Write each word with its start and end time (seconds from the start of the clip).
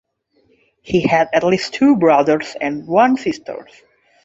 He 0.81 1.01
had 1.05 1.29
at 1.31 1.43
least 1.43 1.75
two 1.75 1.95
brothers 1.95 2.55
and 2.59 2.87
one 2.87 3.17
sister. 3.17 3.67